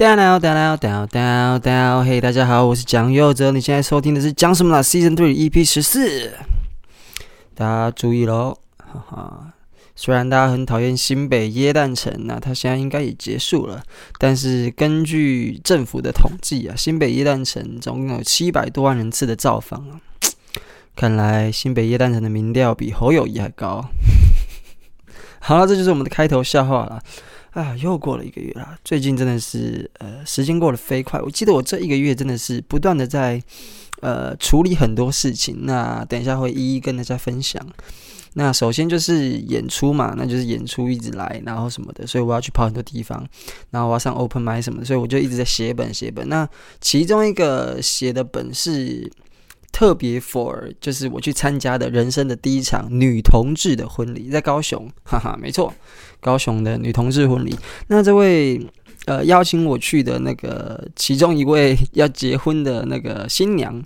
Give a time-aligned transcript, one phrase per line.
[0.00, 6.32] down down down down down 嘿，大家好，我是蒋佑哲，你现在收听的是讲什么啦？Season Three EP 十四，
[7.54, 9.52] 大家注意喽，哈哈。
[9.94, 13.82] 虽然大家很讨厌新北耶诞城，那它现在应该也结束了，
[14.16, 20.00] 但是根据政府的统计啊，新北耶诞城总共有七百多万人次的造访啊，
[20.96, 23.84] 看来新北耶诞城的民调比侯友谊还高。
[25.40, 27.02] 好了，这就是我们的开头笑话了。
[27.50, 28.76] 啊，又过了一个月了。
[28.84, 31.20] 最近真的是，呃，时间过得飞快。
[31.20, 33.42] 我记得我这一个月真的是不断的在，
[34.02, 35.66] 呃，处理很多事情。
[35.66, 37.64] 那等一下会一一跟大家分享。
[38.34, 43.26] 那首先就是演出嘛，那就是演出一直来，然后什么的，所以我要去跑很多地方，
[43.70, 46.28] 然后我要上 open m i 什么的，所以我就一直在写本写本。
[46.28, 46.48] 那
[46.80, 49.10] 其中一个写的本是。
[49.72, 55.72] 特别 for 就是我去参加的人生的第一场女同志的婚礼，在高雄，哈哈，没错，
[56.20, 57.54] 高雄的女同志婚礼。
[57.88, 58.60] 那这位
[59.06, 63.82] 呃邀请我去的那个其中一位要结婚的那个新娘。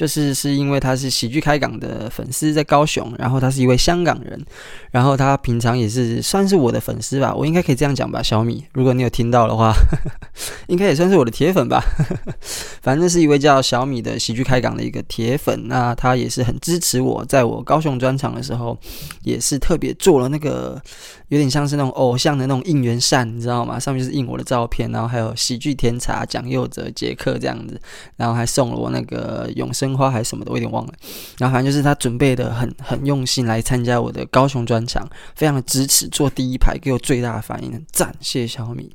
[0.00, 4.42] 就是是因为他是喜剧开港的粉丝，在高雄，然后他是一位香港人，
[4.90, 9.74] 然后他平常也是算是我的粉丝吧，我应该可以这样讲吧，小米，如果你有听到的话，
[10.68, 11.84] 应该也算是我的铁粉吧，
[12.80, 18.78] 反正是一位叫小米的喜剧开港的一个铁粉，那他也是很支持我，在我高雄专场的时候，
[19.22, 20.80] 也是特别做了那个
[21.28, 23.78] 有点像是那种偶像的那种应援扇，你知道吗？
[23.78, 27.78] 上面是印我的照片，然后还有喜剧甜茶蒋佑哲杰克这样子，
[28.16, 30.92] 然后还送了我那个永生花还是什么的，我有点忘了。
[31.38, 38.94] 然后反正就是他准备的很很用心来参加我的高雄专场，非常的支持，坐第一排给我最大的反应，赞，谢谢小米。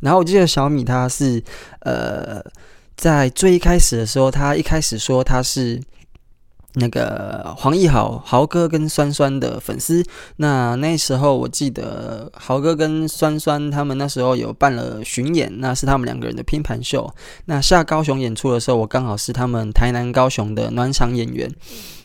[0.00, 1.42] 然后我记得小米他是
[1.80, 2.42] 呃
[2.96, 5.80] 在最一开始的时候，他一开始说他是。
[6.74, 10.04] 那个黄奕豪豪哥跟酸酸的粉丝，
[10.36, 17.12] 那那时候我记得豪哥跟酸酸他们那时候有办了巡演，那是他们两个人的拼盘秀。
[17.44, 21.50] 那下高雄演出的时候，我刚好是他们台南、高雄的暖场演员。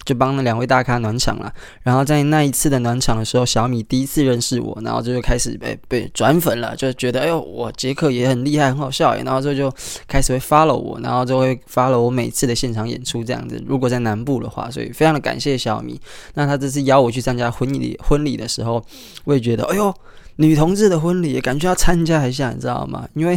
[0.07, 1.53] 就帮那两位大咖暖场了，
[1.83, 9.69] 然后在那一次的暖场的时候，小米第一次认识我，然后就开始被被转粉了，就觉得哎呦，我杰克也很厉害，很好笑哎，然后之后就
[10.07, 13.61] 开始会 follow 我，然后就会 follow 我每次的现场演出这样子。
[13.67, 15.99] 如果在南部的话，所以非常的感谢小米。
[16.35, 18.81] 那他这次邀我去参加婚礼婚礼的时候，
[19.25, 19.93] 我也觉得哎呦，
[20.37, 23.05] 女同志的婚礼感觉要参加一下，你知道吗？
[23.13, 23.35] 因为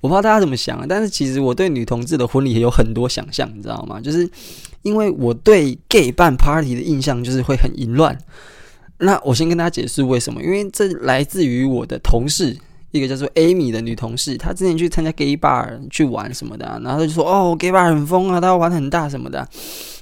[0.00, 4.00] 我不知道大家怎么想，但是其实我对女同志的婚礼也有很多想象，你知道吗？
[4.00, 4.28] 就是。
[4.82, 8.16] 因为我对 gay 办 party 的印象就是会很淫乱，
[8.96, 10.42] 那我先跟大家解释为什么？
[10.42, 12.56] 因为这来自于我的同事，
[12.90, 19.46] 一个叫做 Amy 的女同事，她之前去参加 gay bar 去玩什么的，啊，然后她就说：“哦，gay bar 很疯啊，她要玩很大什么的。”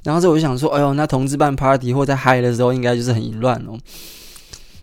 [0.04, 3.76] 然后这我就想说：“哎呦，那同志办 party 或在嗨的时候，应该就是很淫乱哦。”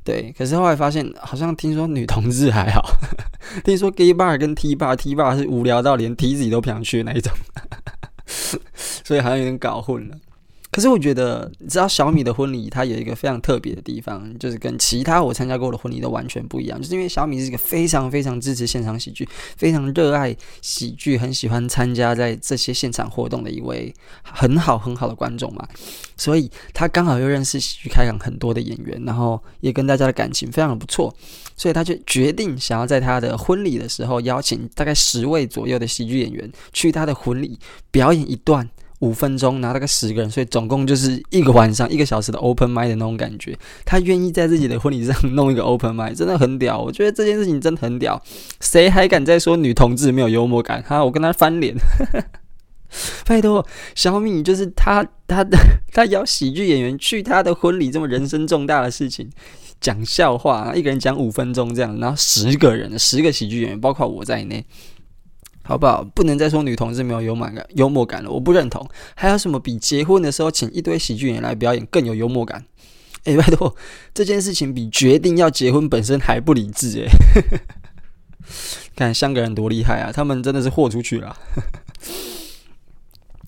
[0.05, 2.81] 对，可是后来发现，好像听说女同志还好，
[3.65, 7.33] 听说 gay bar 跟 T bar，T bar 是无聊到连 T 自己都不想去那一种。
[9.03, 10.15] 所以好像有点搞混了。
[10.75, 16.77] 可是我觉得，你知道小米的婚礼，它有一个非常特别的地方，就是跟其他我参加过的婚礼都完全不一样。
[16.81, 19.25] 就是因为小米是一个非常非常支持现场喜剧、
[19.55, 25.65] 非常热爱喜剧、很喜欢参加在这些现场活动的一位很好很好的观众嘛。
[26.17, 31.15] 所以他刚好又认识喜剧开港很多的演员，然后也跟大家的感情非常的不错，
[31.55, 37.57] 所以他就决定想要在他的婚礼的时候邀请大概十位左右的喜剧演员去他的婚礼
[37.91, 38.69] 表演一段。
[38.99, 43.57] 五分钟拿了个十个人，所以总共就是一个晚上一个小时的 open mic 的那种感觉。
[43.83, 46.79] 他愿意在自己的婚礼上弄一个 open mic，真的很屌。
[46.79, 48.21] 我觉得这件事情真的很屌。
[48.61, 50.81] 谁还敢再说女同志没有幽默感？
[50.83, 51.75] 哈，我跟他翻脸。
[53.27, 55.57] 拜托，小米就是他，他的
[55.91, 59.29] 他邀喜剧演员去他的婚礼，这么人生重大的事情，
[59.81, 64.65] 讲笑话，一个人讲五分钟这样，然后十个人，十个喜剧演员，包括我在内。
[65.65, 66.03] 好不好？
[66.13, 68.87] 不能再说女同志没有幽默感、幽默感了，我不认同。
[69.15, 72.63] 还有什么比结婚的时候请一堆喜剧演员来表演更有幽默感？
[73.25, 73.75] 哎、拜托，
[74.13, 77.09] 这件事情比决定要结婚本身还不理智哎！
[78.95, 81.35] 看香港人多厉害啊，他们真的是豁出去了。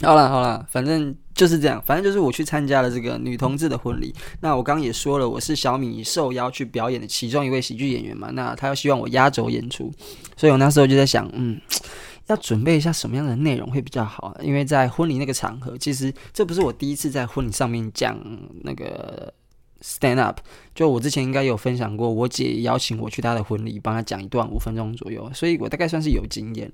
[0.01, 4.13] 好了好了，反正就是这样，反正就是我去参加了这个女同志的婚礼。
[4.41, 8.29] 那我刚刚也说了，我是小米受邀去表演的其中一位喜剧演员嘛。
[8.33, 9.91] 那他又希望我压轴演出，
[10.35, 11.59] 所以我那时候就在想，嗯，
[12.27, 14.35] 要准备一下什么样的内容会比较好？
[14.41, 18.17] 因为在婚礼那个场合，其实这不是我第一次在婚礼上面讲
[18.63, 19.33] 那个。
[19.79, 20.39] Stand up，
[20.73, 26.69] 就我之前应该有分享过，我姐邀请我去她的婚礼，帮她讲一段五分钟左右，所以我大概算是有经验。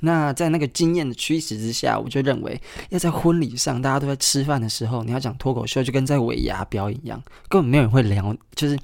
[0.00, 2.60] 那在那个经验的驱使之下，我就认为
[2.90, 8.78] 要在婚礼上大家都在吃饭的时候，你要讲脱口秀，就跟在尾牙表演一样，根本没有人会聊，就是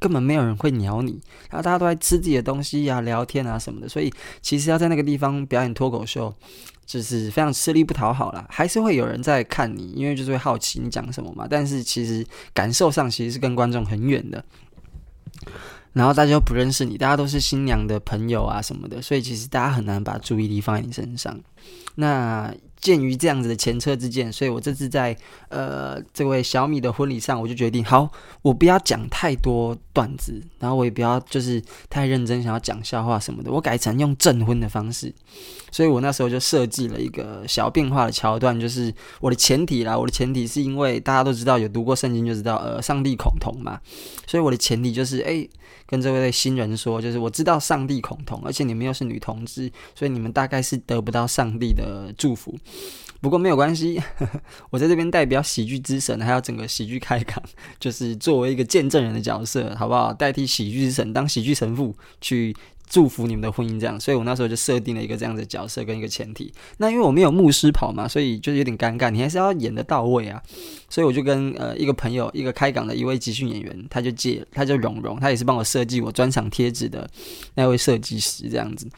[0.00, 1.20] 根本没有人会鸟你，
[1.50, 6.34] 然后大家都在吃自己的东西呀、聊天啊什么的，所以其实要在那个地方表演脱口秀，
[6.86, 11.46] 就是非常吃力不讨好啦，还是会有人在看你，因为就是会好奇你讲什么嘛。
[11.48, 14.44] 但是其实感受上其实是跟观众很远的。
[15.92, 21.36] 然后大家又不认识你，大家都是新娘的朋友啊什么的，所以其实大家很难把注意力放在你身上。
[21.96, 25.16] 那鉴于这样子的前车之鉴，所以我这次在
[25.48, 28.10] 呃这位小米的婚礼上，我就决定，好，
[28.42, 35.12] 我不要讲太多段子，然后我也不要就是太认真想要讲笑话什么的，我改成用证婚的方式。
[35.72, 43.78] 所以我那时候就设计了一个小变化的桥段，就是我的前提啦，我的前提是因为大家都知道有读过圣经就知道，呃，上帝恐同嘛，
[44.26, 45.46] 所以我的前提就是，哎，
[45.86, 52.58] 跟这位新人说，就是我知道上帝恐同，而且你们又是女同志，所以你们大概是得不到上帝的祝福。
[53.20, 54.00] 不过没有关系，
[54.70, 57.42] 我在这边代表喜剧之神，还有整个喜剧开港，
[57.78, 60.10] 就是作为一个见证人的角色，好不好？
[60.12, 62.56] 代替喜剧之神当喜剧神父去
[62.88, 64.00] 祝福你们的婚姻，这样。
[64.00, 66.50] 所以我那时候就设定了一个这样的角色跟一个前提。
[66.78, 70.42] 那因为我没有牧师跑嘛，所以就是有点尴尬，你还是要演得到位啊。
[70.88, 77.06] 所以我就跟呃一个朋友，一个开港的一位集训演员，他就借，他叫蓉蓉，他也是帮我设计我专场贴纸的
[77.54, 78.88] 那位设计师，这样子。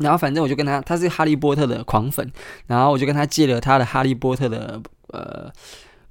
[0.00, 2.30] 然后反正我就跟他，他是哈利波特的狂粉，
[2.66, 5.50] 然后我就跟他借了他的哈利波特的呃。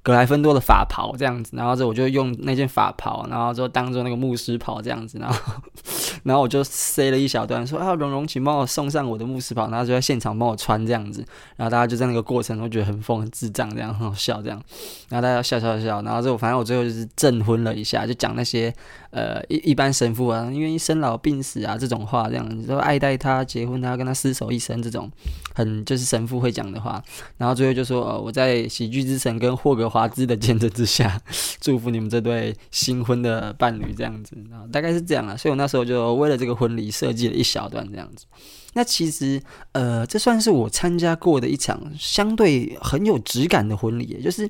[0.02, 5.38] 格莱芬多的法袍这样子，然后之后我就用那件法袍，然后就当做那个牧师袍这样子，然后，
[6.24, 11.24] 然后我就塞了一小段说啊，蓉蓉，请帮我送上我的牧师袍，然后就在现场帮我穿这样子，
[11.56, 14.62] 然后大家就在那个过程中觉得很疯、很智障，这样很好笑这样，
[15.10, 18.74] 然后大家笑笑笑，然后之后反正我最后就是证婚了一下，就讲那些
[19.10, 25.10] 呃一一般神父啊，因为生老病死啊这种话这样，你说爱戴他结婚他跟他厮守一生这种
[25.54, 27.02] 很就是神父会讲的话，
[27.36, 31.20] 然后最后就说呃我在喜剧之神跟霍格华兹的见证之下，
[31.60, 35.36] 祝福你们这对新婚的伴侣，这样子，然后大概是这样啊。
[35.36, 38.24] 所以我那时候就为了这个婚礼设计了一小段这样子。
[38.74, 44.48] 那其实，呃，这算是我参加过的一场相对很有质感的婚礼，也就是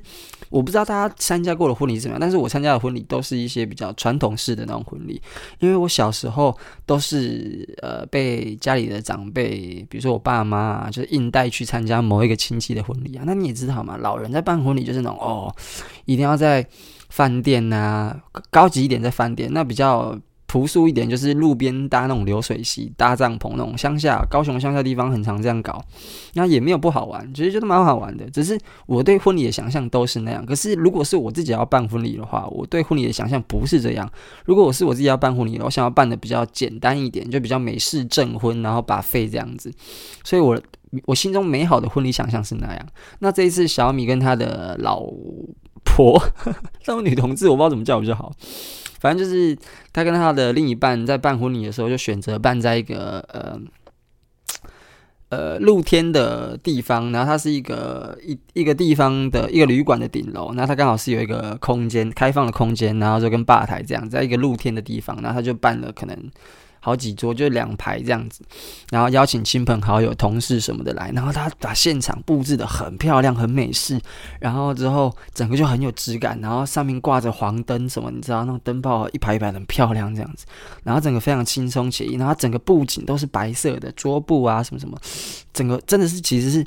[0.49, 5.21] 我不知道大家参加过的婚礼是怎么样，但是我参加的婚礼都是一些比较传统式的那种婚礼，
[5.59, 13.23] 因为我小时候都是呃被家里的长辈，比如说我爸妈啊，就是硬带去参加某一个亲戚的婚礼啊。
[13.25, 15.53] 那你也知道嘛，老人在办婚礼就是那种哦。
[16.05, 16.65] 一定要在
[17.09, 20.17] 饭店呐、啊，高级一点在饭店，那比较
[20.51, 25.81] 朴素一点就是路边搭那种流水席、搭帐篷那种乡下，高雄乡下地方很常这样搞，
[26.33, 28.29] 那也没有不好玩，其实觉得蛮好玩的。
[28.31, 34.11] 只是我对婚礼的想象都是那样，可是如果是我自己要办婚礼的话，我对婚礼的想象不是这样。
[34.43, 39.71] 如果我是我自己要办婚礼，我想要办的比较简单一点，就比较美式证婚，然后把费这样子，
[40.25, 40.61] 所以我。
[41.05, 42.85] 我心中美好的婚礼想象是那样。
[43.19, 45.01] 那这一次小米跟他的老
[45.85, 46.21] 婆，
[46.85, 48.29] 那种女同志我不知道怎么叫比较好。
[49.01, 49.57] 反正就是
[49.91, 53.59] 他跟他的另一半在办婚礼的时候，就选择办在一个呃
[55.29, 57.11] 呃露天的地方。
[57.11, 60.53] 然后它是一个一一个地方的一个旅馆的顶楼。
[60.53, 65.17] 然后它刚好是有一个空间，开放的空间，然后就跟吧台这样，在一个露天的地方。
[65.21, 66.15] 然后他就办了可能。
[66.81, 68.41] 好几桌，就两排这样子，
[68.89, 73.97] 然后邀请亲朋好友、同事什么的来，然后他把现场布置得很漂亮、很美式，
[74.39, 80.45] 然后之后整个就很有质感，然后上面挂着黄灯什么，你知道那种灯泡一排一排很漂亮这样子，
[80.83, 84.97] 然后整个非常轻松惬意，然后整个布景都是白色的桌布啊什么什么，
[85.53, 86.65] 整个真的是其实是。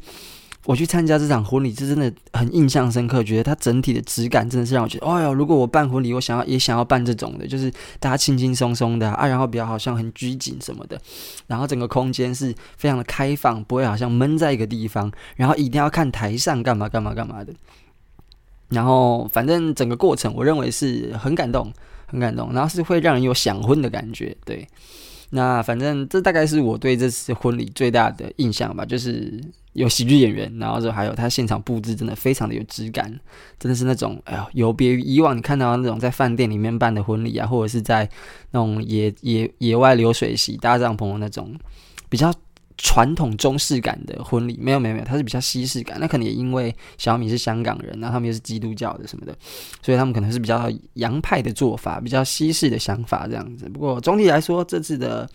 [0.66, 3.22] 我去参加这场婚礼，是真的很印象深刻。
[3.22, 10.98] 觉得它整体的质感真的是让我觉得，哦哟，如果我办婚礼，我想要也想要办这种的，就是大家轻轻松松的啊，然后比较好像很拘谨什么的，
[11.46, 17.52] 然后整个空间是非常的开放，不会好像闷在一个地方，然后一定要看台上干嘛干嘛干嘛的。
[18.70, 21.70] 然后反正整个过程，我认为是很感动，
[22.06, 24.66] 很感动，然后是会让人有想婚的感觉，对。
[25.34, 33.12] 那反正这大概是我对这次婚礼最大的印象吧，就是有喜剧演员，然后就还有他现场布置真的非常的有质感，
[33.58, 38.08] 真的是那种哎呦，有别于以往你看到那种在饭店里面办的婚礼啊，或者是在
[38.52, 41.52] 那种野野野外流水席搭帐篷的那种
[42.08, 42.32] 比较。
[42.76, 45.96] 传统中式感的婚礼没有没有没有，它是比较西式感。
[46.00, 49.36] 那可能也因为小米是香港人，然后他们又是基督教的什么的，
[49.80, 53.68] 所以他们可能是比较洋派的做法，比较西式的想法这样子。
[53.68, 55.28] 不过总体来说，这次的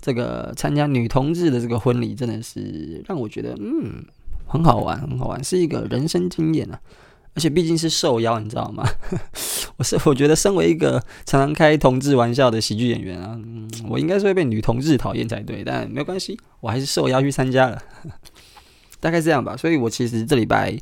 [0.00, 4.02] 这个参加女同志的这个婚礼，真的是让我觉得嗯
[4.46, 6.80] 很好玩，很好玩，是一个人生经验啊。
[7.34, 8.84] 而且毕竟是受邀，你知道吗？
[9.78, 17.80] 我是我觉得，身为一个常常开同志玩笑的喜剧演员啊，嗯，我应该是会被女同志讨厌才对，但没关系，我还是受邀去参加了，
[19.00, 19.56] 大概这样吧。
[19.56, 20.76] 所以我其实这礼拜，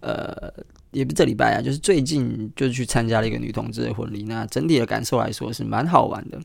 [0.00, 0.52] 呃，
[0.90, 4.24] 也不是这礼拜啊，就是最近就去参加了一个女同志的婚礼。
[4.24, 6.40] 那整体的感受来说是蛮好玩的。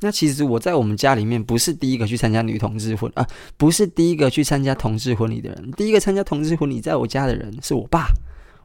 [0.00, 5.70] 那其实我在我们家里面不是第一个去参加女同志婚啊，不是第一个去参加同志婚礼的人。
[5.76, 8.08] 第一个参加同志婚礼在我家的人是我爸。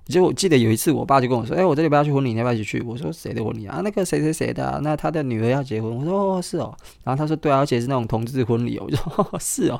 [0.06, 3.82] 就我记得有一次，我爸就跟我说：“哎、我这里不要去婚礼，你要不要一起去？”我说：“谁的婚礼啊？
[3.84, 4.80] 那个谁谁谁的、啊？
[4.84, 6.76] 那他的女儿要结婚。”我说：“哦，是哦。
[7.06, 9.00] ”然后他说：“对啊，而且是那种同志婚礼哦。”我说
[9.32, 9.80] ：“哦，是哦。”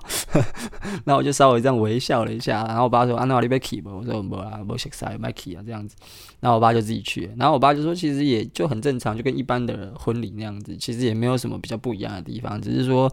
[1.04, 2.64] 然后我就稍微这样微笑了一下。
[2.68, 5.96] 然后我爸说：“啊，那你别去吧。”我说：“不啊，不熟悉，别去啊。”这样子。
[6.40, 7.30] 然后我爸就自己去。
[7.38, 13.12] 然后我爸就说：“其实也就很正常，就跟一般的婚礼那样子，其实也没有什么比较不一样的地方，只是说，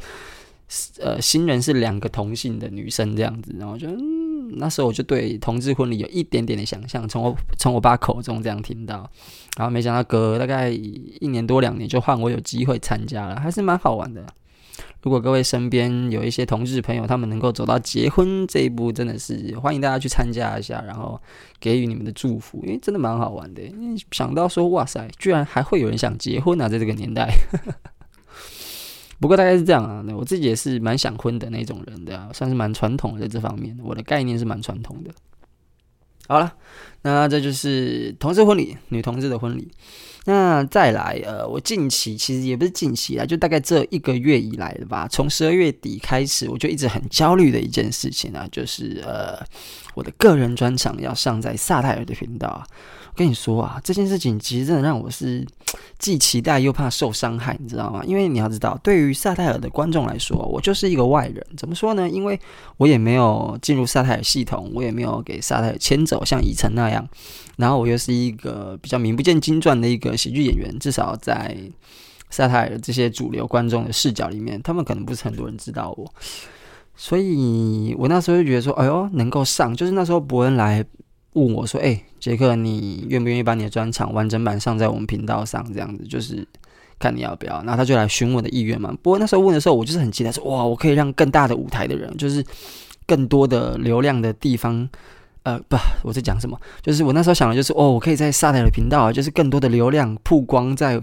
[1.00, 3.88] 呃，新人是两个同性的女生这样子。”然后我就。
[3.88, 4.17] 嗯
[4.56, 9.08] 那时候我就对同志婚礼有一点点的想象，从我从我爸口中这样听到，
[9.56, 14.24] 然后没想到隔大概一年多两年就换我有机会参加了，还是蛮好玩的。
[15.02, 21.20] 如果各位身边有一些同志朋友，他们能够走到结婚这一步，真的是欢迎大家去参加一下，然后
[21.60, 23.62] 给予你们的祝福，因为真的蛮好玩的。
[23.62, 27.32] 因为想到说，哇塞，居然还会有人想结婚啊，在这个年代。
[29.20, 35.10] 不过大概是这样啊，我自己也是蛮想婚的那种人的啊，算是蛮传统的在这方面，我的概念是蛮传统的。
[36.28, 36.52] 好了，
[37.02, 39.70] 那这就是同志婚礼，女同志的婚礼。
[40.26, 49.42] 那再来，呃，我近期其实也不是近期啦，就大概这一个月以来的吧，从十二月底开始，我就一直很焦虑的一件事情啊，就是呃，
[49.94, 52.66] 我的个人专场要上在萨泰尔的频道啊。
[53.18, 55.44] 跟你说啊，这件事情其实真的让我是
[55.98, 58.00] 既期待又怕受伤害，你知道吗？
[58.06, 61.44] 因为你要知道，对于萨泰尔的观众来说，我就是一个外人。
[61.56, 62.08] 怎么说呢？
[62.08, 62.38] 因为
[62.76, 67.04] 我也没有进入萨泰尔系统，我也没有给萨泰尔牵走，像以晨那样。
[67.56, 71.56] 然后我又是一个比较名不见经传的一个喜剧演员，至少在
[72.30, 76.08] 萨泰尔这些主流观众的视角里面，他们可能不是很多人知道我。
[76.94, 80.84] 所以我那时候就觉得说，哎呦，能够上，就是那时候伯恩来。
[81.34, 85.64] 问我说：“哎、杰克，你愿不愿意把你的专场完整版上在我们频道上？
[85.72, 86.46] 这样子就是
[86.98, 88.90] 看你要不要。”然后他就来询问我的意愿嘛。
[89.02, 92.44] 不过那时候问的时候，我就是很期待说：“哇，我可以让更大的舞台的人，就是
[93.06, 94.88] 更多的流量的地方，
[95.42, 96.58] 呃，不，我在讲什么？
[96.82, 101.00] 就是我那时候想的就是，哦，我可以在萨台的频道啊，就是更多的流量曝光在，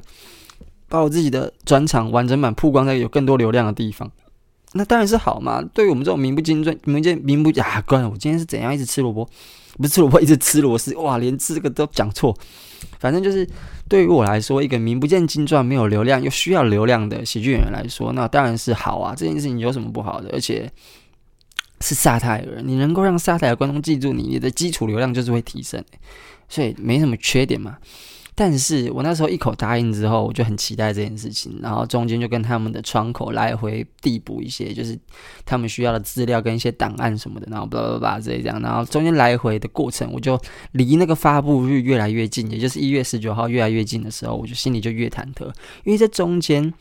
[0.90, 4.12] 把我自己的专场完整版曝光在有更多流量的地方。
[4.74, 5.64] 那当然是好嘛。
[5.74, 9.30] 对于我们这种名不经传、名不见、名不啊，关我今天是怎样一直吃萝卜。”
[9.78, 12.36] 不是吃萝卜，一直吃螺丝，哇，连吃这个都讲错。
[13.00, 13.48] 反正就是
[13.88, 19.14] 对于我来说，一个名不见经传、没有流量又需要流量的喜剧演员来说，那当然是好啊。
[19.16, 20.30] 这件事情有什么不好的？
[20.34, 20.72] 而且
[21.82, 25.84] 是萨泰尔，你能够让萨泰尔观众记住你，你的基础流量就是会提升，
[26.48, 27.78] 所以没什么缺点嘛。
[28.38, 35.00] 但是我那时候一口答应之后，我就很期待这件事情，然后中间就跟他们的窗口来回递补一些，就是
[35.46, 40.38] 他们需要的资料跟一些档案什么的，然后巴拉巴拉这样，然后中间来回的过程，我就
[40.74, 45.46] 离那个发布日越来越近，也就是一月十九号越来越近的时候，我就心里就越忐忑，
[45.86, 46.74] 因为这中间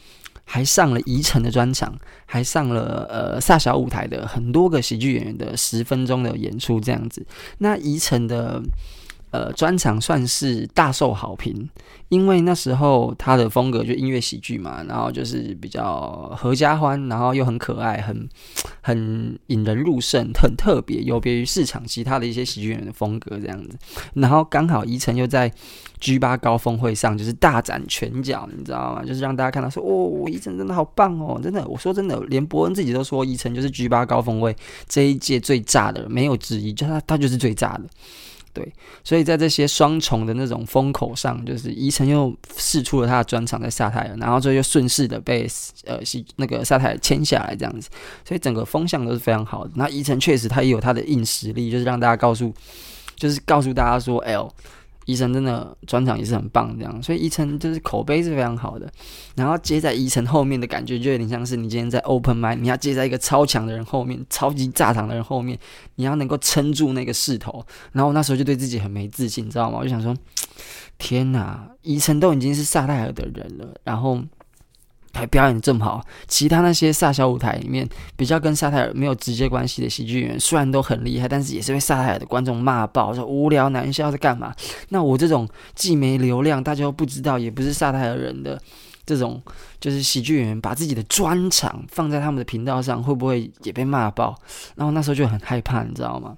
[0.44, 1.96] 还上了宜城的专场，
[2.26, 7.24] 还上了呃萨小舞台的很多个喜剧演员的十分钟的演出这样子，
[7.58, 8.60] 那宜城的。
[9.34, 11.68] 呃，专场算是大受好评，
[12.08, 18.28] 因为那时候他的风格就音乐喜剧嘛，然后就是比较合家欢，然后又很可爱，很
[18.80, 23.76] 很引人入胜，很特别，有别于市场其他的一些喜剧人的风格这样子。
[24.14, 25.52] 然后刚好宜城又在
[25.98, 29.02] G 八高峰会上，就是大展拳脚，你知道吗？
[29.04, 34.54] 就是让大家看到说，哦，宜城真的好棒哦，真的，我说真的，连伯恩自己都说宜城就是 G 八高峰会
[34.86, 37.82] 这一届最炸的，没有之一，就他他就是最炸的。
[38.54, 45.46] 对，所以在这些双重的那种风口上，就是宜城又试出了他的专长在萨泰尔，然后就又顺势的被
[45.84, 45.98] 呃
[46.36, 47.90] 那个萨泰尔签下来这样子，
[48.24, 49.72] 所以整个风向都是非常好的。
[49.74, 52.54] 那宜城确实他也有他的硬实力，就是让大家告诉，
[53.16, 54.50] 就是告诉大家说，哎呦。
[55.06, 58.90] 医生真的专场也是很棒，这样，所以宜城就是口碑是非常好的。
[59.34, 65.58] 然后接在宜城后面的感觉，就有点像是你今天在 open mic，你要接在一个超强的人后面，超级炸场的人后面，
[65.96, 67.64] 你要能够撑住那个势头。
[67.92, 69.78] 然后那时候就对自己很没自信，你知道吗？
[69.78, 70.16] 我就想说，
[70.98, 74.20] 天哪，宜城都已经是萨泰尔的人了，然后。
[75.14, 84.54] 还表演得这么好，其他那些萨小舞台里面比较跟萨泰尔没有直接关系的喜剧演员，虽然都很厉害，但是也是被萨泰尔的观众骂爆，说无聊难笑在干嘛？
[84.88, 88.60] 那我这种既没流量，大家又不知道，也不是萨泰尔人的
[89.06, 89.40] 这种，
[89.80, 94.34] 就是喜剧演员，把自己的专场放在他们的频道上，会不会也被骂爆？
[94.74, 96.36] 然后那时候就很害怕，你知道吗？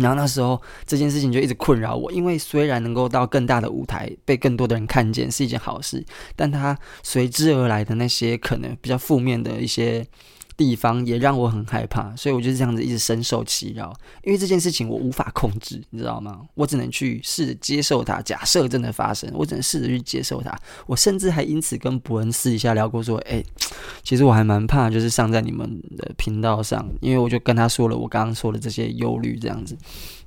[0.00, 6.04] 然后那时候这件事情就一直困扰我，因为虽然能够到更大的舞台，被更多的人看见是一件好事，
[6.34, 10.06] 但它随之而来的那些可能比较负面的一些
[10.60, 13.96] 地方也让我很害怕，所以我就是这样子一直深受其扰。
[14.22, 16.42] 因为这件事情我无法控制，你知道吗？
[16.54, 18.20] 我只能去试着接受它。
[18.20, 20.54] 假设真的发生，我只能试着去接受它。
[20.84, 23.42] 我甚至还因此跟伯恩私底下聊过，说：“哎，
[24.02, 29.74] 其实我还蛮怕，就是上在你们的频道上，因为我就跟他说了我刚刚说的这些忧虑，这样子。”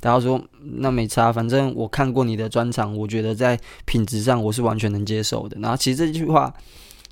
[0.01, 0.43] 然后说
[0.81, 6.51] ：“那没差，反正我看过你的专场，我觉得在品质上我是完全能接受的。”然后其实这句话。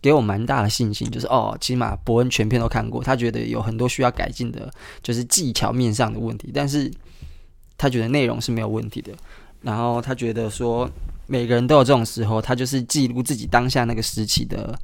[0.01, 4.71] 给我蛮大的信心，就是哦，起码伯恩全片都看过，他觉得有很多需要改进的，
[5.03, 6.91] 就是技巧面上的问题，但是
[7.77, 9.13] 他觉得内容是没有问题的。
[9.61, 10.89] 然后他觉得说，
[11.27, 14.75] 每个人都有这种时候，他就是记录自己当下那个时期的，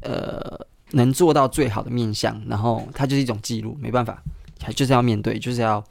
[0.00, 0.58] 呃，
[0.92, 4.22] 能做到最好的面相，然后他就是一种记录，没办法，
[4.62, 5.84] 还就是要面对，就是要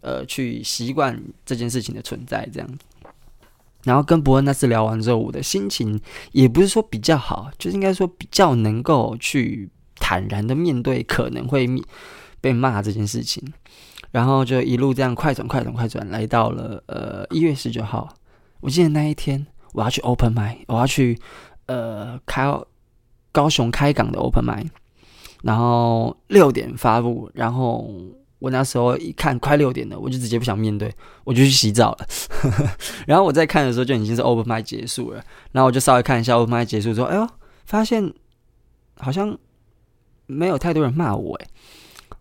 [0.00, 2.78] 呃去习惯这件事情的存在，这样子。
[3.86, 5.98] 然后跟伯恩那次聊完之后，我的心情
[6.32, 11.68] 也不是说比较好，就是应该说比较能够去坦然的面对可能会
[12.40, 13.40] 被骂这件事情。
[14.10, 18.12] 然后就一路这样快转快转快转，来到了呃一月十九号。
[18.58, 21.16] 我记得那一天我要去 Open Mic，我要去
[21.66, 22.52] 呃开
[23.30, 24.66] 高雄开港的 Open Mic，
[25.44, 27.88] 然后六点发布，然后。
[28.46, 32.06] 我那时候一看快六点了，我就直接不想面对，我就去洗澡了。
[33.04, 37.28] 然后我在看的时候就已经是 open m i 结束了，然后我就稍微看一下 open m i 结束之后，哎呦，
[37.64, 38.14] 发现
[38.98, 39.36] 好像
[40.26, 41.46] 没有太多人骂我，哎，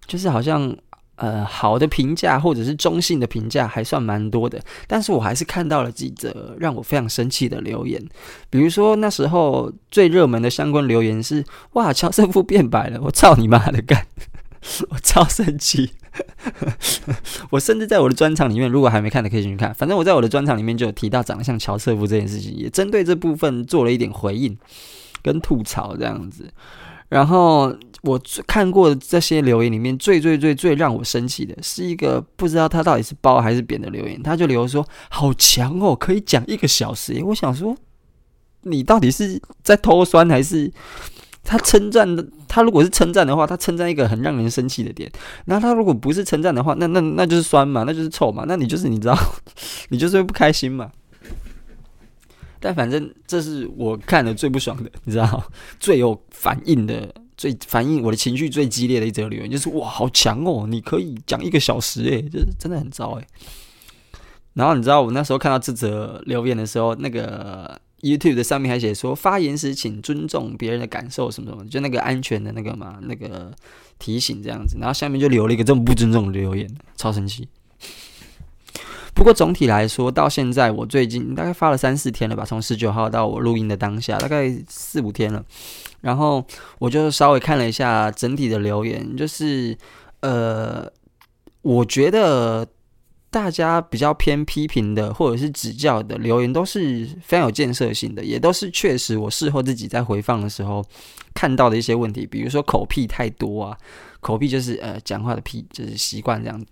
[0.08, 0.76] 就是好像
[1.18, 8.04] 呃好的评价或者是中性的评价还算蛮多的，但是我还是看到了几则让我非常生气的留言，
[8.50, 14.08] 比如说那时候最热门的相关留言是：哇，乔瑟夫变白了，我操你妈的干！
[14.90, 15.92] 我超生气！
[17.52, 19.74] 我甚至在我的专场里面，如果还没看的可以进去看。
[19.74, 24.58] 反正我在我的专场里面就有提到长得像乔瑟夫这件事情，也针对这部分做了一点回应
[25.22, 26.50] 跟吐槽这样子。
[27.10, 37.76] 然后我看过的这些留言里面，最最最最让我生气的是一个不知道他到底是褒还是贬的留言，他就留说：“好强哦，可以讲一个小时。”我想说，
[38.64, 40.72] 你到底是在偷酸还是？
[41.46, 45.10] 他称赞的，他如果是称赞的话，他称赞一个很让人生气的点。
[45.46, 49.16] 那他如果不是称赞的话，那那那就是酸嘛，那就是臭嘛，那你就是你知道，
[49.90, 50.92] 你就是会不开心嘛。
[52.60, 55.44] 但反正这是我看的最不爽的，你知道，
[55.80, 63.28] 最有反应的，最反应我的情绪最激烈的一则留言，就是哇，好强哦，你可以讲一个小时诶，就是真的很糟诶。
[64.54, 67.80] 然后你知道我那时候看到这则留言的时候，那个。
[68.06, 73.52] YouTube 的上面还写说，发言时请尊重别人的感受什么什么，就那个安全的那个嘛，那个
[73.98, 74.78] 提醒这样子。
[74.80, 77.48] 然后下面就留了一个这么不尊重的留言，超生气。
[79.16, 85.44] 不过总体来说，到现在我最近大概发了三四天了吧，从十九号到我录音的当下，大概四五天了。
[86.02, 86.46] 然后
[86.78, 89.76] 我就稍微看了一下整体的留言，就是
[90.20, 90.88] 呃，
[91.64, 92.68] 我觉得。
[93.36, 100.82] 大家比较偏批评的，或者是指教的留言，都是非常有建设性的，也都是确实我事后自己在回放的时候
[101.34, 103.78] 看到的一些问题，比如说口癖太多啊，
[104.22, 106.66] 口癖就是呃讲话的癖，就是习惯这样子，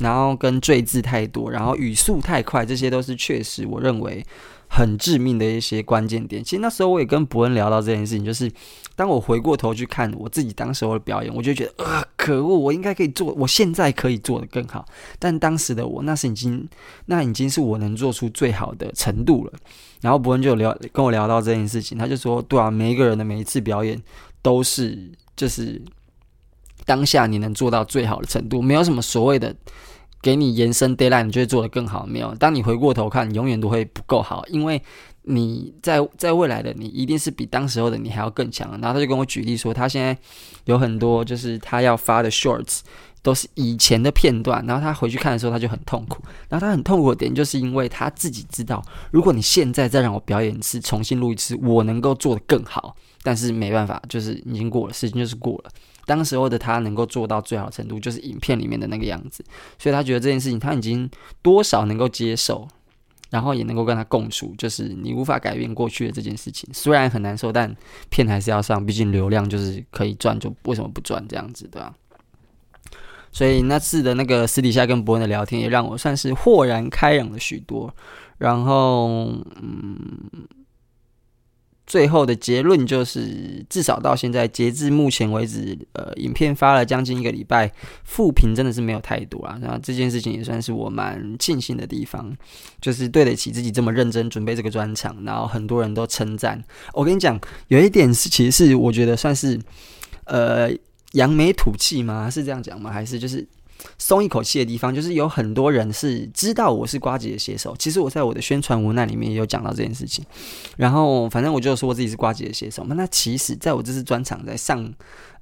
[0.00, 4.26] 然后跟赘字太多，然后语速太快，这些都是确实我认为。
[4.70, 6.44] 很致命的一些关键点。
[6.44, 8.52] 其实那时候我也跟伯恩聊到这件事情，就是
[8.98, 14.84] 当我回过头去看我自己当时候的表演，我就觉得啊，可恶，我应该可以做，我现在可以做得更好。
[15.20, 16.68] 但当时的我，那是已经，
[17.06, 19.52] 那已经是我能做出最好的程度了。
[20.00, 23.96] 然后伯恩就聊跟我聊到这件事情，他就说，对啊，每一个人的每一次表演
[24.42, 24.98] 都是，
[25.36, 25.80] 就是
[26.84, 29.54] 当下你能做到最好的程度，没有什么所谓的。
[30.20, 32.04] 给你延伸 deadline，你就会做得更好。
[32.06, 34.82] 没有，当你回过头看，永远都会不够好，因为
[35.22, 38.70] 你在在未来的你一定是比当时候的你还要更强。
[38.80, 40.16] 然后他就跟我举例说，他现在
[40.64, 42.80] 有很多就是他要发的 shorts
[43.22, 46.22] 都是以前的片段，然后他回去看的时候他就很痛苦。
[46.48, 52.96] 然后他很痛苦的点就是因为他自己知道，如果你现在再让我表演一次，重新录一次，我能够做得更好。
[53.22, 55.70] 但是没办法，就是已经过了，事情就是过了。
[56.08, 59.44] 当时候的他能够做到最好程度，就是影片里面的那个样子，
[59.78, 61.08] 所以他觉得这件事情他已经
[61.42, 62.66] 多少能够接受，
[63.28, 67.76] 然后也能够跟他共处，就是你无法改变过去的这件事情，虽然很难受，但
[68.08, 71.94] 片还是要上，毕竟流量就是可以赚，就为什么不赚这样子，对吧？
[73.30, 77.94] 所以那次的那个私底下跟伯恩的聊天，也让我算是豁然开朗了许多，
[78.38, 79.26] 然后
[79.60, 80.48] 嗯。
[81.88, 87.72] 最后的结论就是，至少到现在，截至目前为止，呃，影片发了将近一个礼拜，
[88.04, 89.58] 负评真的是没有太多啊。
[89.62, 92.30] 那这件事情也算是我蛮庆幸的地方，
[92.78, 96.62] 就是对得起自己这么认真准备这个专场，然后很多人都称赞。
[96.92, 99.58] 我跟你讲，有一点是，其实是我觉得算是，
[100.24, 100.70] 呃，
[101.12, 102.28] 扬眉吐气吗？
[102.28, 102.92] 是这样讲吗？
[102.92, 103.46] 还是就是
[103.98, 104.94] 松一口气的地方？
[104.94, 107.74] 就是有很多人是知道我是瓜吉的写手。
[107.78, 110.24] 其实我在我的宣传无奈里面也有讲到这件事情。
[110.76, 112.94] 然后反正我就说我自己是瓜吉的写手嘛。
[112.96, 114.92] 那其实在我这次专场在上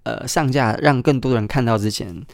[0.03, 2.25] 呃上架让更多人看到之前，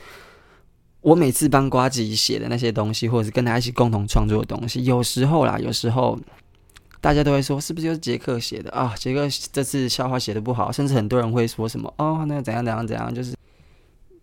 [1.01, 6.19] 我每次帮瓜吉写的那些东西，或者是跟他一起共同创作的东西，有时候啦，有时候。
[7.03, 8.95] 大家都会说是不是就是杰克写的啊？
[8.97, 13.35] 杰克这次笑话写的不好，甚至很多人会说什么哦，那怎样怎样怎样，就是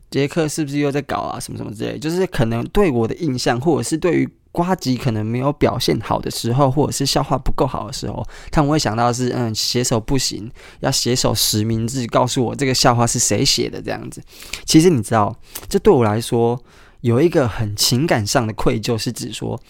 [0.10, 1.40] 杰克是不是又在搞啊？
[1.40, 14.22] 什么什么之类，就是可能对我的印象，或者是对于瓜吉可能没有表现好的时候，或者是笑话不够好的时候，他们会想到是嗯，写手不行，要写手实名制，告诉我这个笑话是谁写的这样子。
[14.66, 15.36] 其实你知道，
[15.68, 16.60] 这对我来说
[17.02, 19.62] 有一个很情感上的愧疚，是指说，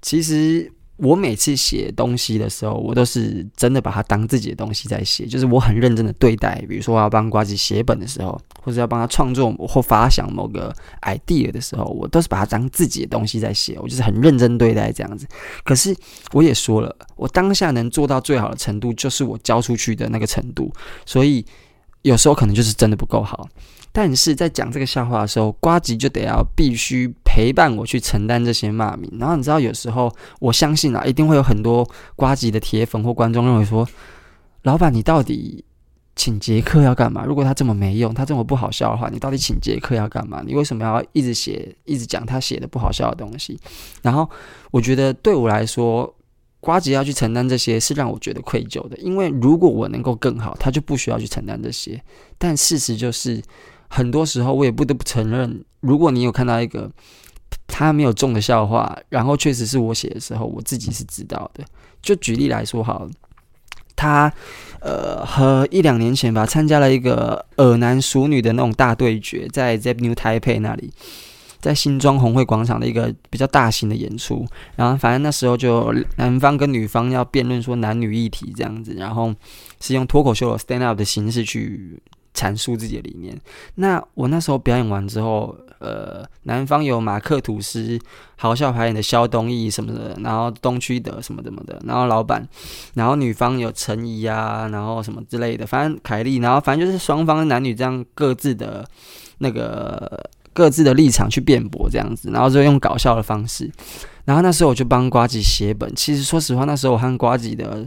[0.00, 0.72] 其实。
[0.96, 6.62] 我每次写东西的时候，我都是真的把它当自己的东西在写，就是我很认真的对待。
[6.68, 15.26] 比如说，我要帮瓜子写本的时候，或者要帮他创作或发想某个 idea 的时候，我都是把它当自己的东西在写，我就是很认真对待这样子。
[15.64, 15.96] 可是
[16.32, 20.72] 我也说了，我当下能做到最好的程度，就是我交出去的那个程度，
[21.04, 21.44] 所以
[22.02, 23.48] 有时候可能就是真的不够好。
[23.94, 29.12] 但是在讲这个笑话的时候，瓜吉就得要必须陪伴我去承担这些骂名。
[29.20, 33.86] 然后你知道，有时候我相信啊，一定会有很多瓜吉的铁粉或观众认为说
[34.64, 35.62] ：“老板，你到底
[36.16, 37.26] 请杰克要干嘛？
[37.26, 40.42] 如果他这么没用，他这么不好笑的话，你到底请杰克要干嘛？
[40.46, 43.60] 你为什么要一直写、一直讲他写的不好笑的东西？”
[44.00, 44.26] 然后
[44.70, 46.14] 我觉得对我来说，
[46.60, 52.02] 瓜吉要去承担这些是让我觉得愧疚的，因为如果我能够更好，他就不需要去承担这些。
[52.38, 53.42] 但事实就是。
[53.94, 56.90] 很多时候，我也不得不承认，如果你有看到一个
[57.66, 61.62] 他没有中的笑话，然后确实是我写的时候，我自己是知道的。
[62.00, 63.06] 就举例来说，好，
[63.94, 64.32] 他
[64.80, 70.90] 呃和一两年前吧，参加了一个娄男熟女的那种大对决，在 Zep New Taipei 那里，
[71.60, 74.46] 在新庄红会广场的一个比较大型的演出。
[74.74, 79.34] 然后反正那时候就男方跟女方要辩论说男女议题这样子，然后
[79.80, 82.00] 是用脱口秀的 stand up 的形式去。
[82.42, 83.38] 阐述自己的理念。
[83.76, 87.98] 那我那时候表演完之后，呃，男方有马克吐斯
[88.36, 92.46] 好笑排演的萧东义什么的，然后东区德什么什么的，然后老板，
[92.94, 98.84] 然后女方有陈怡啊，然后什么之类的，反正凯莉，然后反正就是双方男女这样各自的
[99.38, 103.70] 那个各自的立场去辩驳这样子，然后就用搞笑的方式。
[104.24, 105.92] 然后那时候我就帮瓜吉写本。
[105.96, 107.84] 其实说实话，那时候我和瓜吉的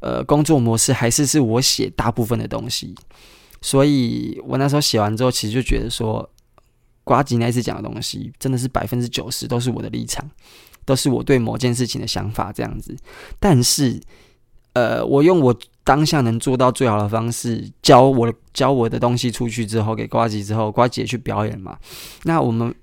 [0.00, 2.94] 呃工作模式还是是我写大部分的东西。
[3.62, 6.28] 所以我那时候写完之后，其实就觉得说，
[7.04, 10.28] 瓜吉那次讲的东西真的是百分之九十都是我的立场，
[10.84, 12.94] 都是我对某件事情的想法这样子。
[13.38, 13.98] 但是，
[14.74, 21.78] 呃，我用我当下能做到最好的方式，教我教我的东西出去之后，给瓜吉之后，瓜吉也去表演嘛。
[22.24, 22.74] 那我们。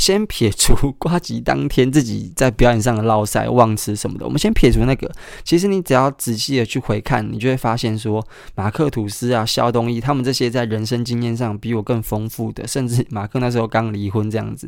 [0.00, 5.12] 先撇除瓜吉当天自己在表演上的烙赛、忘词什么的， 我们先撇除那个。
[5.44, 14.66] 其实你只要仔细的去回看，你就会发现说，马克吐斯啊、萧东义他们这些在人生经验上比我更丰富的，甚至马克那时候刚离婚这样子。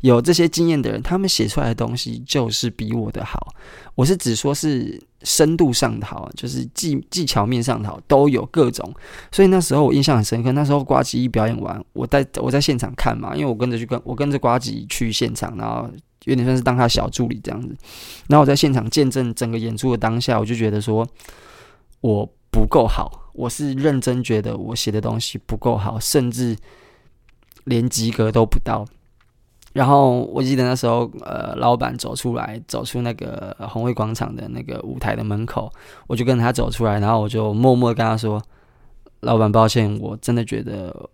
[0.00, 3.54] 有这些经验的人，他们写出来的东西就是比我的好。
[3.94, 8.94] 我是只说，是深度上的好，就是技技巧面上的好，都有各种。
[9.32, 10.52] 所以那时候我印象很深刻。
[10.52, 15.90] 那时候瓜吉一表演完，我在我在现场看嘛，因为我跟着去跟我跟着瓜吉去现场，然后
[16.24, 17.76] 有点像是当他小助理这样子。
[18.28, 21.06] 然后我在现场见证整个演出的当下，我就觉得说
[22.00, 26.56] 我不够好，我是认真觉得我写的东西不够好，甚至
[27.64, 28.84] 连及格都不到。
[29.74, 35.70] 然后我记得那时候，呃，老板走出来，走出那个红会广场的那个舞台的门口，
[36.06, 38.42] 我就跟他走出来，然后我就默默跟他说
[39.20, 41.10] ：“老板，抱歉，我真的觉得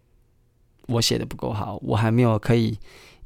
[0.87, 2.79] 我写的不够好，我还没有可以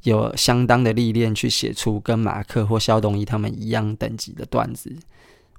[0.03, 4.95] 有相当的历练去写出跟马克或肖东一他们一样等级的段子。”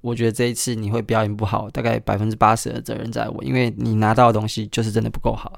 [0.03, 5.53] 我觉得这一次你会表演不好，大概百分之八十的责任在我，因为你拿到的东西就是真的不够好。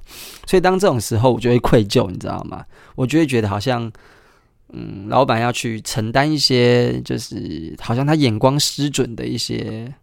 [0.47, 2.65] 所以当这种时候，我就会愧疚，你知道吗？
[2.97, 3.91] 我就会觉得好像，
[4.71, 9.95] 嗯，老板要去承担一些，就是好像他眼光失准的一些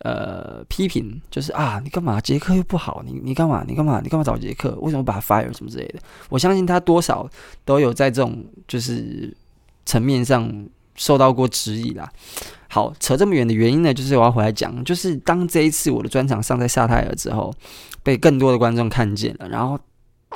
[0.00, 2.20] 呃批评，就是啊，你干嘛？
[2.20, 3.64] 杰克又不好，你你干嘛？
[3.66, 4.00] 你干嘛？
[4.02, 4.76] 你干嘛找杰克？
[4.82, 6.00] 为什么把他 fire 什么之类的？
[6.28, 7.26] 我相信他多少
[7.64, 9.34] 都有在这种就是
[9.86, 10.66] 层面上
[10.96, 12.12] 受到过质疑啦。
[12.72, 17.52] 好，扯这么远的原因呢，就是我要回来讲，就是当这一次我的专场上在萨泰尔之后，
[18.04, 19.76] 被更多的观众看见了，然后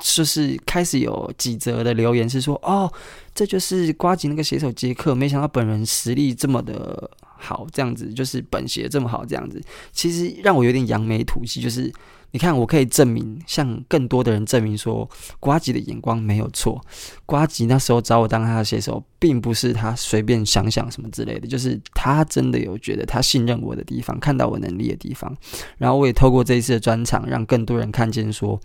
[0.00, 2.92] 就是开始有几则的留言是说，哦，
[3.32, 11.92] 这就是瓜吉那个写手杰克，没想到本人实力这么的好，这样子就是本写这么好，这样子，其实让我有点扬眉吐气，就是
[12.34, 16.84] 你看，我可以证明，向更多的人证明说，瓜吉的眼光没有错。
[17.24, 25.32] 瓜吉那时候找我当他的写手，并不是他随便想想什么之类的，就是他真的有觉得他信任我的地方，看到我能力的地方。
[25.78, 28.60] 然后我也透过这一次的专场，让更多人看见说，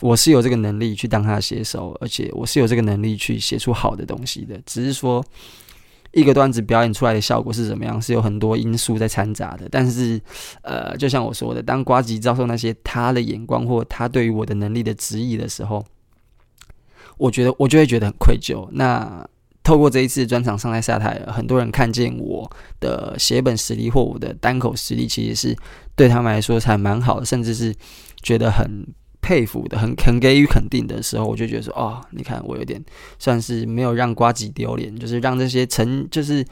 [0.00, 4.60] 我是有这个能力去当他的写手，而且我是有这个能力去写出好的东西的。
[4.66, 5.24] 只是说。
[6.12, 8.00] 一个段子表演出来的效果是怎么样？
[8.00, 9.66] 是有很多因素在掺杂的。
[9.70, 10.20] 但是，
[10.62, 15.84] 呃，就像我说的，当瓜吉遭受那些他的眼光或他对于我的能力的质疑的时候，
[17.16, 18.68] 我觉得我就会觉得很愧疚。
[18.72, 19.26] 那
[19.62, 25.56] 透过这一次专场上台下台，很多人看见我的写本实力或我的单口实力，其实是
[25.96, 27.74] 对他们来说才蛮好的，甚至是
[28.22, 28.86] 觉得很。
[29.22, 32.84] 佩服的，很肯给予肯定的时候，我就觉得说，哦，你看我有点
[33.18, 36.44] 算是没有让瓜吉丢脸，就是让这些成就是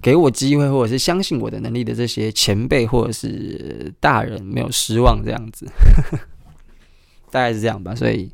[0.00, 5.66] 给我机会或者是相信我的能力的这些前辈或者是大人没有失望这样子，
[7.30, 8.30] 大概是这样吧，所以。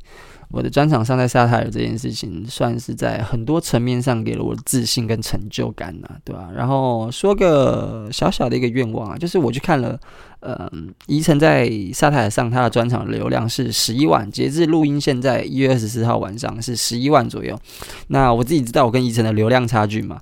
[0.49, 9.99] 我的专场上在沙泰尔这件事情，算是在很多层面上给了我自信跟成就感呐、对吧、然后说个小小的一个愿望啊，就是我去看了，
[10.39, 10.71] 呃，
[11.07, 17.59] 宜城在沙泰尔上他的专场流量是十一万，截至录音现在一月二十四号晚上是十一万左右。
[18.07, 20.21] 那我自己知道我跟宜城的流量差距嘛，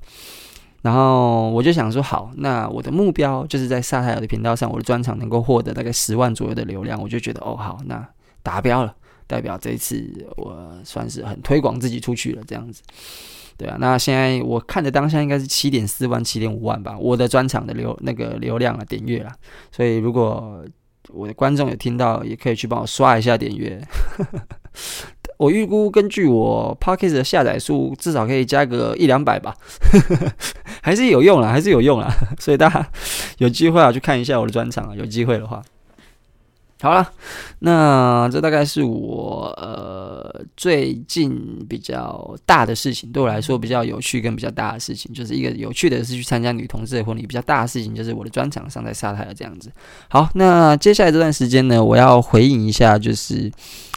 [0.81, 8.03] 然后我就想说，好，那我的目标就是在沙泰尔的频道上，我的专场能够获得大概十万左右的流量，我就觉得哦，好，那
[8.41, 8.91] 达标了。
[9.27, 10.03] 代表这一次
[10.37, 12.81] 我算是很推广自己出去了，这样子，
[13.57, 13.77] 对啊。
[13.79, 19.31] 那现在我看的当下应该是七点四万、七点五万吧，我的专场的流那个流量啊点阅啦。
[19.71, 20.63] 所以如果
[21.09, 23.81] 我的观众有听到，也可以去帮我刷一下点阅。
[25.37, 29.53] 我预估根据我 Podcast 的下载数，至少可以加个一两百吧，
[30.81, 32.09] 还是有用啦，还是有用啦。
[32.39, 32.89] 所以大家
[33.39, 35.61] 有机会啊，去看一下我的专场啊，有机会的话。
[36.85, 37.11] 好了，
[37.57, 49.71] 那这大概是我呃最近比较大的事情，对我来说比较有趣跟比较大的事情，就是一个有趣的是去参加女同志的婚礼，比较大的事情就是我的专场上在沙台的这样子。
[50.09, 53.51] 好，那接下来这段时间呢，我要回应一下，就是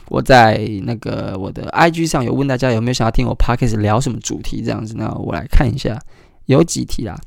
[0.07, 6.01] 我在那个我的 IG 上有问大家有没有想要听我 Podcast 聊什么主题这样子，那我来看一下，
[6.46, 7.20] 有几题啦。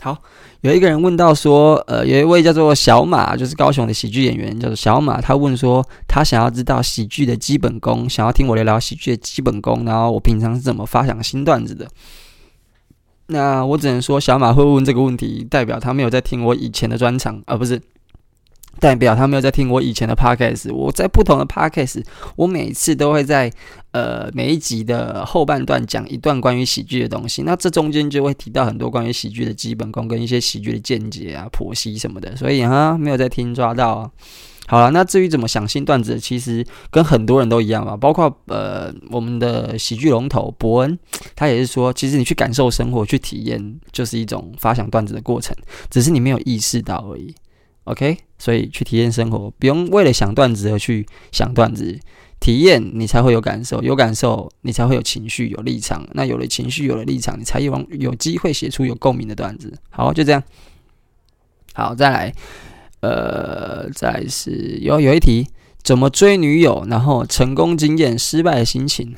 [0.00, 0.22] 好，
[0.66, 11.86] 有一个人问到说，呃，有一位叫做小马，就是高雄的喜剧演员，叫做小马，他问说，他想要知道喜剧的基本功，想要听我聊聊喜剧的基本功，然后我平常是怎么发想新段子的。
[13.28, 17.80] 那我只能说，小马会问这个问题，代表他没有在听我以前的专场，而不是。
[18.80, 22.04] 代表他没有在听我以前的 podcast，我在不同的 podcast，
[22.36, 23.52] 我每次都会在
[23.92, 34.10] 呃每一集的后半段讲一段关于喜剧的东西，那这中间就会提到很多关于喜剧的基本功跟一些喜剧的见解啊、剖析什么的，所以哈没有在听抓到。
[34.68, 40.98] 好了，那至于怎么想新段子，其实跟很多人都一样吧，包括呃我们的喜剧龙头伯恩，
[41.36, 45.56] 他也是说，其实你去感受生活、去体验，就是一种发想段子的过程，
[45.88, 47.32] 只是你没有意识到而已。
[47.84, 51.98] OK，所以去体验生活，不用为了想段子而去想段子，
[52.38, 56.06] 体验你才会有感受，有感受你才会有情绪、有立场。
[56.12, 59.72] 那有了情绪，有了立场，你才有有机会写出有共鸣的段子。
[59.90, 60.42] 好，就这样。
[61.72, 62.32] 好，再来，
[63.00, 65.46] 呃，再来是有有一题，
[65.82, 66.86] 怎么追女友？
[66.88, 69.14] 然后成功经验、失败的心情，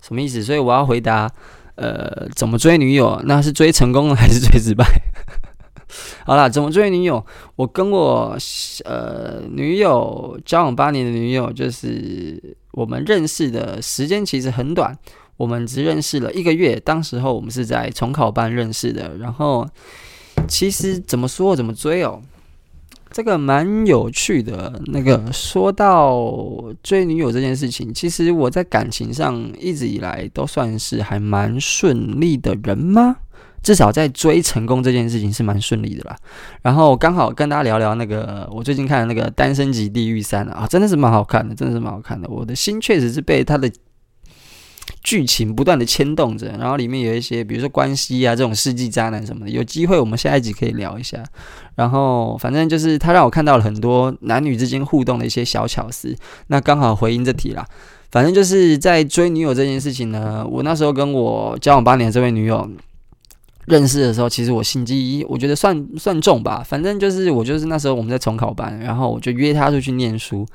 [0.00, 0.42] 什么意思？
[0.42, 1.30] 所以我要回答，
[1.74, 3.20] 呃，怎么追女友？
[3.24, 4.86] 那是追成功还是追失败？
[6.24, 7.24] 好啦，怎么追女友？
[7.54, 8.36] 我跟我
[8.84, 14.96] 呃女友交往八年的女友，就是我们认识的时间其实很短，
[15.36, 16.78] 我们只认识了一个月。
[16.80, 19.16] 当时候我们是在重考班认识的。
[19.18, 19.66] 然后
[20.48, 22.20] 其实怎么说怎么追哦，
[23.10, 24.80] 这个蛮有趣的。
[24.86, 26.14] 那个说到
[26.82, 33.16] 追女友这件事情，其实我在感情上一直以来都算是还蛮顺利的人吗？
[33.66, 36.16] 至少在追成功这件事情是蛮顺利的啦。
[36.62, 42.28] 然后刚好跟大家聊聊那个我最近看的那个《单身即地狱三》啊，真的是蛮好看的，真的是蛮好看的。
[42.28, 43.68] 我的心确实是被他的
[45.02, 46.46] 剧情不断的牵动着。
[46.60, 51.20] 然后里面有一些，比如说关系啊这种世纪渣男什么的，有机会我们下一集可以聊一下。
[51.74, 56.14] 然后反正就是他让我看到了很多男女之间互动的一些小巧思。
[56.46, 57.66] 那刚好回应这题啦。
[58.12, 62.70] 反正就是在追女友这件事情呢，我那时候跟我交往八年的这位女友。
[63.66, 66.62] 认识的时候，其实我心机，我觉得算算重吧。
[66.64, 70.46] 反正就是我就是那时候我们在重考班，然后我就约他出去念书，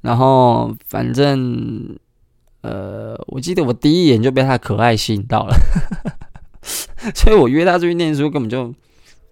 [0.00, 1.98] 然后反正
[2.62, 5.54] 呃，我记得我第一眼就被他的可爱吸引到了，
[7.14, 8.72] 所以我约他出去念书根本就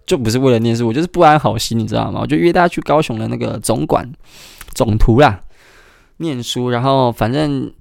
[0.05, 2.21] 就不是为了念书，我就是不安好心，你知道吗？
[2.21, 4.11] 我就约他去高雄的那个总管
[4.73, 5.41] 总图啦，
[6.17, 6.69] 念书。
[6.69, 7.71] 然后反正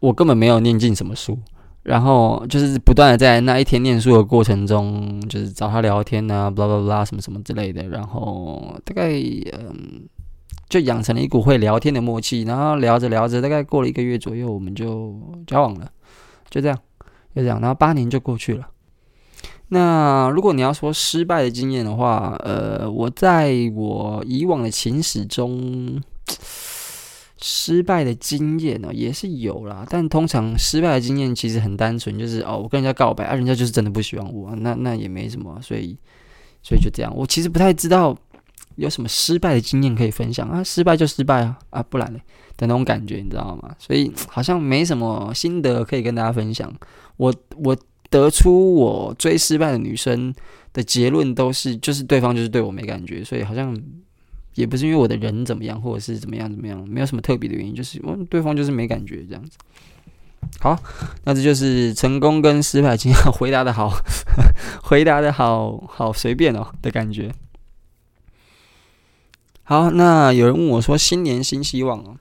[0.00, 1.38] 我根本没有念进什么书，
[1.86, 7.88] 然后就是不断的在那一天念书的过程中，就是找他聊天啊，巴拉巴拉什么什么之类的。
[7.88, 9.12] 然后大概
[9.52, 10.02] 嗯，
[10.68, 12.42] 就养成了一股会聊天的默契。
[12.42, 15.14] 然后聊着聊着，大概过了一个月左右，我们就
[15.46, 15.88] 交往了，
[16.50, 16.76] 就这样。
[17.34, 18.66] 就这样，然后八年就过去了。
[19.68, 26.02] 那如果你要说失败的经验的话，呃，我在我以往的情史中，
[27.42, 29.86] 失败的经验呢也是有啦。
[29.88, 35.96] 但通常失败的经验其实很单纯，就是哦，我跟人家告白，啊，人家就是真的不喜欢我，那那也没什么，所以
[36.62, 37.12] 所以就这样。
[37.14, 38.16] 我其实不太知道
[38.76, 42.20] 有什么失败的经验可以分享啊，失败就失败啊，啊，不然嘞
[42.56, 43.74] 的那种感觉，你知道吗？
[43.78, 46.72] 所以好像没什么心得可以跟大家分享。
[47.16, 47.76] 我我
[48.08, 50.34] 得出我追失败的女生
[50.72, 53.76] 的结论都是，就是对方就是对我没感觉，所以好像
[54.56, 59.56] 也不是因为我的人怎么样，或者是怎么样怎么样，没有什么特别的原因，就是我对方就是没感觉这样子。
[60.60, 60.76] 好，
[61.24, 63.92] 那这就是成功跟失败经验回答的好，
[64.82, 67.32] 回答的好 好随便哦的感觉。
[69.64, 72.16] 好，那有人问我说，新年新希望哦。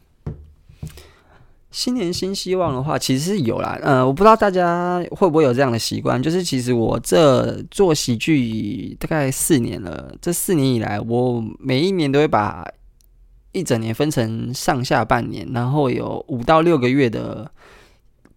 [1.75, 3.77] 新年新希望的话，其实是有啦。
[3.83, 12.65] 呃，我不知道大家会不会有这样的习惯，就是其实我这做喜剧大概四年了，这四年以来，我每一年都会把
[13.51, 17.51] 一整年分成上下半年，然后有五到六个月的。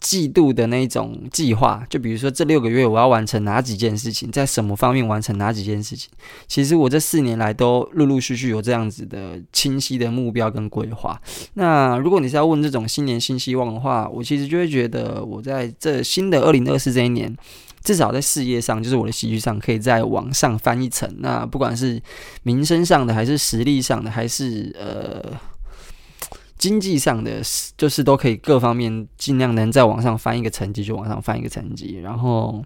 [0.00, 6.08] 季度的那种计划，就比如说这六个月我要完成哪几件事情，在什么方面完成哪几件事情。
[6.46, 11.20] 其实我这四年来都陆陆续续有这样子的清晰的目标跟规划。
[11.54, 17.36] 那如果你是要问这种新年新希望的话，我其实就会觉得我在这新的二零二四这一年，
[17.82, 21.12] 至少在事业上，就是我的喜剧上，可以再往上翻一层。
[21.18, 22.00] 那不管是
[22.44, 25.36] 名声上的，还是实力上的，还是呃。
[26.58, 27.40] 经济上的，
[27.76, 32.00] 就是都可以各方面尽量能再往上翻一个层级，就往上翻一个层级。
[32.02, 32.64] 然后，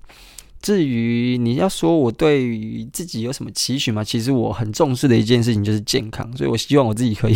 [0.63, 4.03] 至于你要说我对于自己有什么期许吗？
[4.03, 7.35] 其实我很重视的一件事情就是健康，所以我希望我自己可以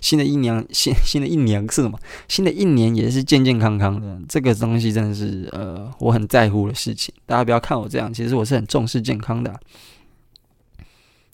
[0.00, 1.98] 新的一年，新新的一年是什么？
[2.28, 4.18] 新的一年也是健健康康的。
[4.28, 7.14] 这个东西真的是呃，我很在乎的事情。
[7.26, 9.54] 大家不要看我这样，其实我是很重视健康的。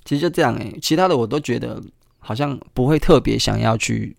[0.05, 1.81] 其实就这样诶、其他的我都觉得
[2.19, 4.17] 好像不会特别想要去。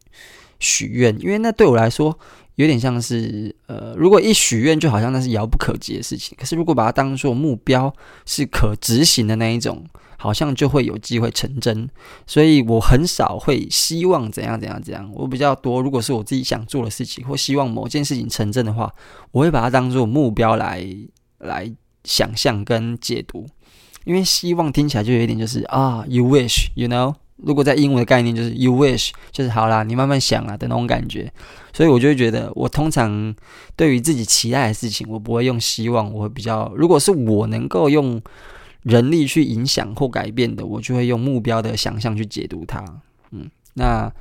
[0.59, 2.17] 许愿，因为那对我来说
[2.55, 6.37] 有点像是，呃，如果一许愿，就好像那是遥不可及的事情。
[6.37, 7.93] 可是如果把它当做目标，
[8.25, 9.85] 是可执行的那一种，
[10.17, 11.89] 好像就会有机会成真。
[12.27, 15.09] 所以我很少会希望怎样怎样怎样。
[15.13, 18.93] 我比较多，如果是我自己想做的事情，或希望某件事情成真的话，
[19.31, 20.85] 我会把它当做目标来
[21.37, 21.71] 来
[22.03, 23.47] 想象跟解读。
[24.03, 27.15] 因为希望听起来就有一点就是啊，you wish，you know。
[27.43, 31.31] 如果在英文的概念就是 you wish，就是好啦，你慢慢想啦的那种感觉，
[31.73, 33.33] 所以我就会觉得，我通常
[33.75, 38.21] 对于自己期待的事情，我不会用希望，我会比较，如果是我能够用
[38.83, 42.83] 人力去影响或改变的，我就会用目标的想象去解读它。
[43.31, 44.11] 嗯，那。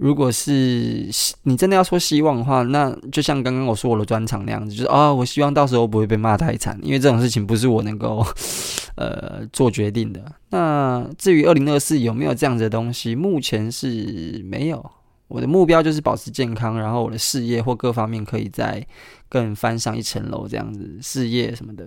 [0.00, 1.10] 如果是
[1.42, 8.26] 你真的要说希望的话，那就像刚刚我说我的专场那样子，就是啊、我希望到时候不会被骂太惨，因为这种事情不是我能够
[8.96, 10.24] 呃做决定的。
[10.48, 14.90] 那至于二零二四有没有这样子的东西，目前是没有。
[15.28, 18.84] 我的目标就是保持健康，然后我的事业或各方面可以再
[19.28, 21.86] 更翻上一层楼，这样子事业什么的，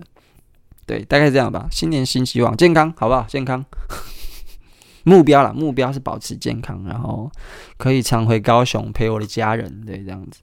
[0.86, 1.66] 对，大概这样吧。
[1.70, 3.26] 新年新希望，健康，好不好？
[3.28, 3.64] 健康。
[5.04, 7.30] 目标啦，目标是保持健康，然后
[7.76, 10.40] 可以常回高雄陪我的家人，对，这样子。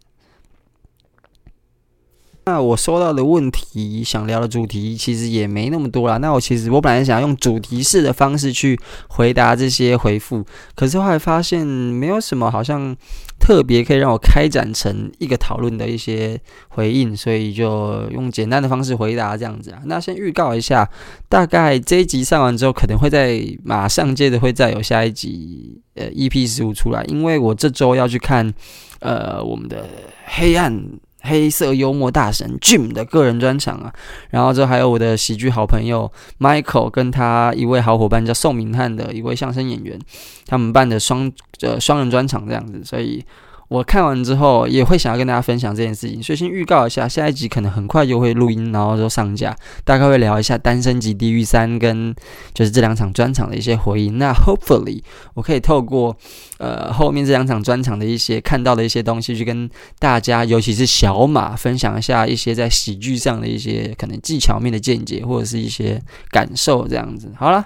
[2.46, 6.18] 那我收到的问题，想聊的主题其实也没那么多啦。
[6.18, 12.96] 那我其实我本来想用主题式的方式去回答这些回复，可是后来发现没有什么好像。
[13.42, 19.82] 特别可以让我开展成一个讨论的一些回应，所以就用简单的方式回答这样子啊。
[19.86, 20.88] 那先预告一下，
[21.28, 28.54] 大概这一集上完之后，可能会在马上接着会再有下一集呃 EP 十五出来，因为我这周要去看
[29.00, 29.90] 呃我们的
[30.26, 30.80] 黑暗
[31.22, 33.94] 黑色幽默大神 Jim 的个人专场啊，
[34.30, 40.00] 然后这还有我的喜剧好朋友 Michael 跟他一位好伙伴叫宋明翰的一位相声演员，
[40.48, 43.24] 他们办的双呃双人专场这样子，所以
[43.72, 49.56] 我看完之后也会想要跟大家分享这件事情，所以先预告一下，下一集可能很快就会录音，然后就上架，
[49.86, 52.14] 大概会聊一下《单身即地狱三》跟
[52.54, 54.10] 就是这两场专场的一些回忆。
[54.10, 55.02] 那 hopefully
[55.36, 56.14] 我可以透过
[56.58, 65.98] 呃后面这两场专场的一些看到的一些东西，去跟大家，尤其是小马分享一下一些在喜剧上的一些可能技巧面的见解，或者是一些
[66.30, 67.32] 感受这样子。
[67.38, 67.66] 好了，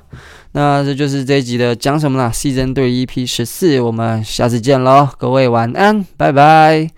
[0.56, 6.90] 那这就是这一集的讲什么啦细针对 EP 十四我们下次见喽各位晚安拜拜。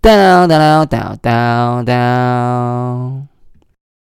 [0.00, 3.29] 当当当当当当